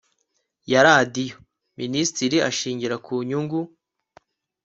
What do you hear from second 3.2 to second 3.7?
nyungu